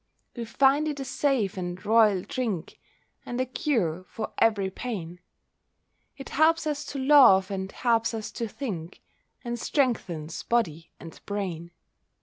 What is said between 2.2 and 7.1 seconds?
drink, And a cure for every pain; It helps us to